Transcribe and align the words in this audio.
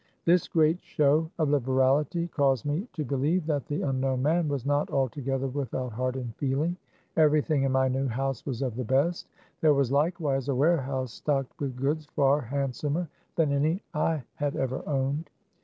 This 0.25 0.47
great 0.47 0.81
show 0.81 1.29
of 1.37 1.49
liberality 1.51 2.27
caused 2.29 2.65
me 2.65 2.87
to 2.93 3.05
be 3.05 3.13
lieve 3.15 3.45
that 3.45 3.67
the 3.67 3.83
unknown 3.83 4.23
man 4.23 4.47
was 4.47 4.65
not 4.65 4.89
altogether 4.89 5.45
without 5.47 5.91
heart 5.91 6.15
and 6.15 6.35
feeling. 6.37 6.75
Everything 7.15 7.61
in 7.61 7.71
my 7.71 7.87
new 7.87 8.07
house 8.07 8.43
was 8.43 8.63
of 8.63 8.75
the 8.77 8.83
best. 8.83 9.27
There 9.59 9.75
was 9.75 9.91
likewise 9.91 10.49
a 10.49 10.55
warehouse 10.55 11.13
stocked 11.13 11.59
with 11.61 11.75
goods 11.75 12.07
far 12.07 12.41
handsomer 12.41 13.09
than 13.35 13.51
any 13.51 13.83
I 13.93 14.23
had 14.33 14.55
ever 14.55 14.81
owned. 14.89 15.29